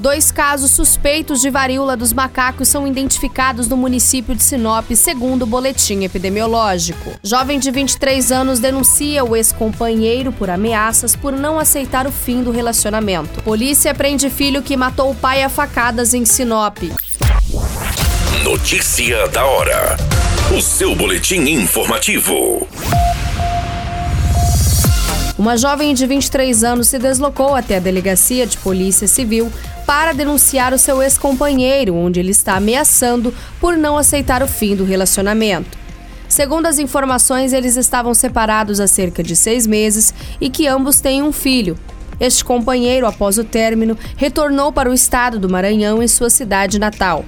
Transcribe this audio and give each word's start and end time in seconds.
Dois 0.00 0.32
casos 0.32 0.70
suspeitos 0.70 1.42
de 1.42 1.50
varíola 1.50 1.94
dos 1.94 2.10
macacos 2.14 2.68
são 2.68 2.86
identificados 2.86 3.68
no 3.68 3.76
município 3.76 4.34
de 4.34 4.42
Sinop, 4.42 4.90
segundo 4.92 5.42
o 5.42 5.46
boletim 5.46 6.04
epidemiológico. 6.04 7.12
Jovem 7.22 7.58
de 7.58 7.70
23 7.70 8.32
anos 8.32 8.60
denuncia 8.60 9.22
o 9.22 9.36
ex-companheiro 9.36 10.32
por 10.32 10.48
ameaças 10.48 11.14
por 11.14 11.34
não 11.34 11.58
aceitar 11.58 12.06
o 12.06 12.10
fim 12.10 12.42
do 12.42 12.50
relacionamento. 12.50 13.42
Polícia 13.42 13.94
prende 13.94 14.30
filho 14.30 14.62
que 14.62 14.74
matou 14.74 15.10
o 15.10 15.14
pai 15.14 15.42
a 15.42 15.50
facadas 15.50 16.14
em 16.14 16.24
Sinop. 16.24 16.78
Notícia 18.42 19.28
da 19.28 19.44
hora. 19.44 19.98
O 20.56 20.62
seu 20.62 20.96
boletim 20.96 21.42
informativo. 21.42 22.66
Uma 25.40 25.56
jovem 25.56 25.94
de 25.94 26.06
23 26.06 26.62
anos 26.64 26.88
se 26.88 26.98
deslocou 26.98 27.54
até 27.54 27.78
a 27.78 27.80
delegacia 27.80 28.46
de 28.46 28.58
polícia 28.58 29.08
civil 29.08 29.50
para 29.86 30.12
denunciar 30.12 30.74
o 30.74 30.78
seu 30.78 31.02
ex-companheiro, 31.02 31.94
onde 31.94 32.20
ele 32.20 32.30
está 32.30 32.56
ameaçando 32.56 33.32
por 33.58 33.74
não 33.74 33.96
aceitar 33.96 34.42
o 34.42 34.46
fim 34.46 34.76
do 34.76 34.84
relacionamento. 34.84 35.78
Segundo 36.28 36.66
as 36.66 36.78
informações, 36.78 37.54
eles 37.54 37.78
estavam 37.78 38.12
separados 38.12 38.80
há 38.80 38.86
cerca 38.86 39.22
de 39.22 39.34
seis 39.34 39.66
meses 39.66 40.12
e 40.38 40.50
que 40.50 40.66
ambos 40.66 41.00
têm 41.00 41.22
um 41.22 41.32
filho. 41.32 41.74
Este 42.20 42.44
companheiro, 42.44 43.06
após 43.06 43.38
o 43.38 43.44
término, 43.44 43.96
retornou 44.18 44.70
para 44.70 44.90
o 44.90 44.94
estado 44.94 45.38
do 45.38 45.48
Maranhão 45.48 46.02
em 46.02 46.08
sua 46.08 46.28
cidade 46.28 46.78
natal. 46.78 47.24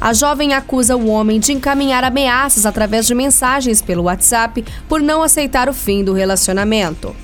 A 0.00 0.12
jovem 0.12 0.52
acusa 0.52 0.96
o 0.96 1.06
homem 1.06 1.38
de 1.38 1.52
encaminhar 1.52 2.02
ameaças 2.02 2.66
através 2.66 3.06
de 3.06 3.14
mensagens 3.14 3.80
pelo 3.80 4.02
WhatsApp 4.02 4.64
por 4.88 5.00
não 5.00 5.22
aceitar 5.22 5.68
o 5.68 5.72
fim 5.72 6.02
do 6.02 6.12
relacionamento. 6.12 7.14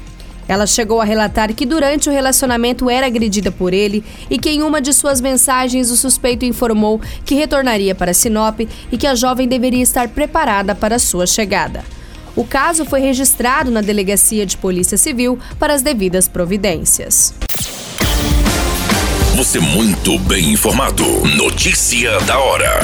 Ela 0.49 0.67
chegou 0.67 1.01
a 1.01 1.05
relatar 1.05 1.55
que 1.55 1.67
durante 1.67 2.09
o 2.09 2.13
relacionamento 2.13 2.89
era 2.89 3.07
agredida 3.07 3.53
por 3.53 3.75
ele 3.75 4.03
e 4.31 4.39
que 4.39 4.49
em 4.49 4.63
uma 4.63 4.81
de 4.81 4.95
suas 4.95 5.21
mensagens 5.21 5.91
o 5.91 5.97
suspeito 5.97 6.47
informou 6.47 7.01
que 7.25 7.35
retornaria 7.35 7.95
para 7.95 8.15
Sinop 8.15 8.61
e 8.91 8.97
que 8.97 9.07
a 9.07 9.15
jovem 9.15 9.47
deveria 9.47 9.83
estar 9.83 10.09
preparada 10.09 10.75
para 10.75 10.99
sua 10.99 11.27
chegada. 11.27 11.85
O 12.35 12.45
caso 12.45 12.85
foi 12.85 13.01
registrado 13.01 13.71
na 13.71 13.81
Delegacia 13.81 14.47
de 14.47 14.57
Polícia 14.57 14.97
Civil 14.97 15.39
para 15.59 15.75
as 15.75 15.83
devidas 15.83 16.27
providências. 16.27 17.35
Você 19.35 19.61
muito 19.61 20.19
bem 20.21 20.53
informado. 20.53 21.05
Notícia 21.37 22.19
da 22.21 22.39
hora 22.39 22.81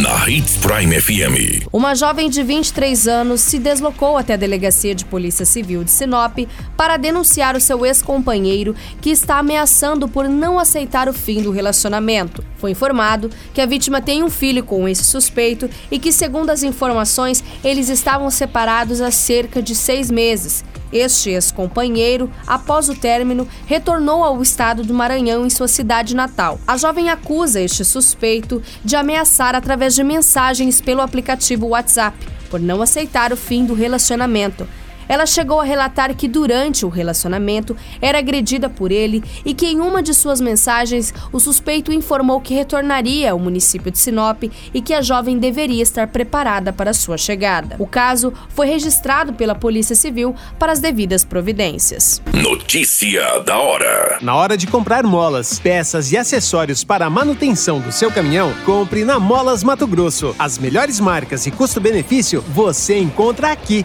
na 0.00 0.26
Hits 0.28 0.56
Prime 0.56 0.98
FM. 0.98 1.66
Uma 1.70 1.94
jovem 1.94 2.30
de 2.30 2.42
23 2.42 3.08
anos 3.08 3.42
se 3.42 3.58
deslocou 3.58 4.16
até 4.16 4.34
a 4.34 4.36
delegacia 4.36 4.94
de 4.94 5.04
Polícia 5.04 5.44
Civil 5.44 5.84
de 5.84 5.90
Sinop 5.90 6.38
para 6.76 6.96
denunciar 6.96 7.56
o 7.56 7.60
seu 7.60 7.84
ex-companheiro 7.84 8.74
que 9.00 9.10
está 9.10 9.38
ameaçando 9.38 10.08
por 10.08 10.28
não 10.28 10.58
aceitar 10.58 11.08
o 11.08 11.12
fim 11.12 11.42
do 11.42 11.50
relacionamento. 11.50 12.42
Foi 12.56 12.70
informado 12.70 13.28
que 13.52 13.60
a 13.60 13.66
vítima 13.66 14.00
tem 14.00 14.22
um 14.22 14.30
filho 14.30 14.64
com 14.64 14.88
esse 14.88 15.04
suspeito 15.04 15.68
e 15.90 15.98
que, 15.98 16.12
segundo 16.12 16.50
as 16.50 16.62
informações, 16.62 17.44
eles 17.62 17.88
estavam 17.88 18.30
separados 18.30 19.00
há 19.00 19.10
cerca 19.10 19.60
de 19.60 19.74
seis 19.74 20.10
meses 20.10 20.64
este 20.92 21.30
ex-companheiro, 21.30 22.30
após 22.46 22.88
o 22.88 22.94
término, 22.94 23.48
retornou 23.66 24.22
ao 24.22 24.42
estado 24.42 24.82
do 24.82 24.94
Maranhão 24.94 25.46
em 25.46 25.50
sua 25.50 25.68
cidade 25.68 26.14
natal. 26.14 26.60
A 26.66 26.76
jovem 26.76 27.10
acusa 27.10 27.60
este 27.60 27.84
suspeito 27.84 28.62
de 28.84 28.96
ameaçar 28.96 29.54
através 29.54 29.94
de 29.94 30.04
mensagens 30.04 30.80
pelo 30.80 31.00
aplicativo 31.00 31.68
WhatsApp, 31.68 32.16
por 32.50 32.60
não 32.60 32.82
aceitar 32.82 33.32
o 33.32 33.36
fim 33.36 33.64
do 33.64 33.74
relacionamento. 33.74 34.68
Ela 35.08 35.26
chegou 35.26 35.60
a 35.60 35.64
relatar 35.64 36.14
que 36.14 36.28
durante 36.28 36.84
o 36.84 36.88
relacionamento 36.88 37.76
era 38.00 38.18
agredida 38.18 38.68
por 38.68 38.90
ele 38.90 39.22
e 39.44 39.54
que 39.54 39.66
em 39.66 39.80
uma 39.80 40.02
de 40.02 40.14
suas 40.14 40.40
mensagens 40.40 41.12
o 41.32 41.40
suspeito 41.40 41.92
informou 41.92 42.40
que 42.40 42.54
retornaria 42.54 43.32
ao 43.32 43.38
município 43.38 43.90
de 43.90 43.98
Sinop 43.98 44.44
e 44.72 44.80
que 44.80 44.94
a 44.94 45.02
jovem 45.02 45.38
deveria 45.38 45.82
estar 45.82 46.08
preparada 46.08 46.72
para 46.72 46.94
sua 46.94 47.16
chegada. 47.16 47.76
O 47.78 47.86
caso 47.86 48.32
foi 48.48 48.66
registrado 48.66 49.32
pela 49.32 49.54
Polícia 49.54 49.94
Civil 49.94 50.34
para 50.58 50.72
as 50.72 50.80
devidas 50.80 51.24
providências. 51.24 52.22
Notícia 52.32 53.40
da 53.40 53.58
hora. 53.58 54.18
Na 54.20 54.34
hora 54.34 54.56
de 54.56 54.66
comprar 54.66 55.04
molas, 55.04 55.58
peças 55.58 56.12
e 56.12 56.16
acessórios 56.16 56.84
para 56.84 57.06
a 57.06 57.10
manutenção 57.10 57.80
do 57.80 57.92
seu 57.92 58.10
caminhão, 58.10 58.52
compre 58.64 59.04
na 59.04 59.18
Molas 59.18 59.62
Mato 59.62 59.86
Grosso. 59.86 60.34
As 60.38 60.58
melhores 60.58 61.00
marcas 61.00 61.46
e 61.46 61.50
custo-benefício 61.50 62.42
você 62.48 62.98
encontra 62.98 63.52
aqui. 63.52 63.84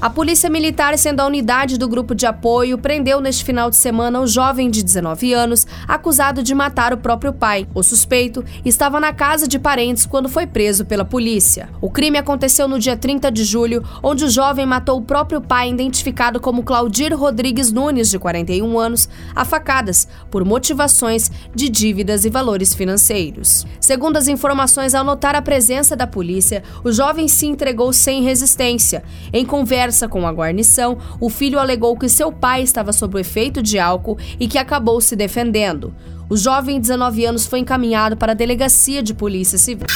A 0.00 0.08
Polícia 0.08 0.48
Militar, 0.48 0.96
sendo 0.96 1.18
a 1.18 1.26
unidade 1.26 1.76
do 1.76 1.88
grupo 1.88 2.14
de 2.14 2.24
apoio, 2.24 2.78
prendeu 2.78 3.20
neste 3.20 3.44
final 3.44 3.68
de 3.68 3.74
semana 3.74 4.20
o 4.20 4.28
jovem 4.28 4.70
de 4.70 4.84
19 4.84 5.32
anos, 5.32 5.66
acusado 5.88 6.40
de 6.40 6.54
matar 6.54 6.92
o 6.92 6.98
próprio 6.98 7.32
pai. 7.32 7.66
O 7.74 7.82
suspeito 7.82 8.44
estava 8.64 9.00
na 9.00 9.12
casa 9.12 9.48
de 9.48 9.58
parentes 9.58 10.06
quando 10.06 10.28
foi 10.28 10.46
preso 10.46 10.84
pela 10.84 11.04
polícia. 11.04 11.68
O 11.80 11.90
crime 11.90 12.16
aconteceu 12.16 12.68
no 12.68 12.78
dia 12.78 12.96
30 12.96 13.28
de 13.32 13.42
julho, 13.42 13.82
onde 14.00 14.24
o 14.24 14.30
jovem 14.30 14.64
matou 14.64 14.98
o 14.98 15.02
próprio 15.02 15.40
pai, 15.40 15.68
identificado 15.68 16.38
como 16.38 16.62
Claudir 16.62 17.12
Rodrigues 17.12 17.72
Nunes, 17.72 18.08
de 18.08 18.20
41 18.20 18.78
anos, 18.78 19.08
a 19.34 19.44
facadas, 19.44 20.06
por 20.30 20.44
motivações 20.44 21.28
de 21.52 21.68
dívidas 21.68 22.24
e 22.24 22.30
valores 22.30 22.72
financeiros. 22.72 23.66
Segundo 23.80 24.16
as 24.16 24.28
informações, 24.28 24.94
ao 24.94 25.02
notar 25.02 25.34
a 25.34 25.42
presença 25.42 25.96
da 25.96 26.06
polícia, 26.06 26.62
o 26.84 26.92
jovem 26.92 27.26
se 27.26 27.46
entregou 27.46 27.92
sem 27.92 28.22
resistência. 28.22 29.02
Em 29.32 29.44
conversa, 29.44 29.87
conversa 29.88 30.06
com 30.08 30.26
a 30.26 30.32
guarnição, 30.32 30.98
o 31.18 31.30
filho 31.30 31.58
alegou 31.58 31.96
que 31.96 32.08
seu 32.08 32.30
pai 32.30 32.62
estava 32.62 32.92
sob 32.92 33.16
o 33.16 33.18
efeito 33.18 33.62
de 33.62 33.78
álcool 33.78 34.18
e 34.38 34.46
que 34.46 34.58
acabou 34.58 35.00
se 35.00 35.16
defendendo. 35.16 35.94
O 36.28 36.36
jovem 36.36 36.76
de 36.76 36.82
19 36.88 37.24
anos 37.24 37.46
foi 37.46 37.60
encaminhado 37.60 38.16
para 38.16 38.32
a 38.32 38.34
delegacia 38.34 39.02
de 39.02 39.14
polícia 39.14 39.56
civil. 39.56 39.86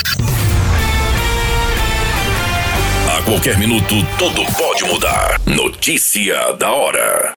A 3.07 3.23
qualquer 3.25 3.59
minuto, 3.59 3.95
tudo 4.19 4.43
pode 4.57 4.85
mudar. 4.85 5.39
Notícia 5.45 6.53
da 6.59 6.73
hora. 6.73 7.33